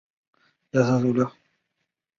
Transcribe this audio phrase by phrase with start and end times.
[0.03, 0.03] 现已
[0.89, 1.31] 退隐歌坛。